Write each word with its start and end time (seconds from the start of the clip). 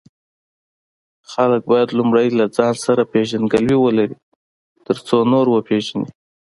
خلک 1.31 1.61
باید 1.71 1.89
لومړی 1.97 2.27
له 2.39 2.45
ځان 2.55 2.73
سره 2.85 3.09
پیژندګلوي 3.13 3.77
ولري، 3.83 4.17
ترڅو 4.85 5.17
نور 5.31 5.47
پیژني. 5.67 6.07